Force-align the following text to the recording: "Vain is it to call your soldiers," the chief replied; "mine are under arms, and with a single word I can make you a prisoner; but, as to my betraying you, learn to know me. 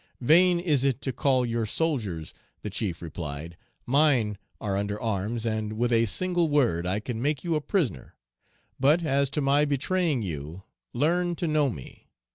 "Vain 0.19 0.59
is 0.59 0.83
it 0.83 0.99
to 1.03 1.13
call 1.13 1.45
your 1.45 1.67
soldiers," 1.67 2.33
the 2.63 2.71
chief 2.71 3.03
replied; 3.03 3.55
"mine 3.85 4.35
are 4.59 4.75
under 4.75 4.99
arms, 4.99 5.45
and 5.45 5.73
with 5.73 5.91
a 5.91 6.07
single 6.07 6.49
word 6.49 6.87
I 6.87 6.99
can 6.99 7.21
make 7.21 7.43
you 7.43 7.53
a 7.53 7.61
prisoner; 7.61 8.15
but, 8.79 9.03
as 9.03 9.29
to 9.29 9.41
my 9.41 9.63
betraying 9.63 10.23
you, 10.23 10.63
learn 10.91 11.35
to 11.35 11.45
know 11.45 11.69
me. 11.69 12.07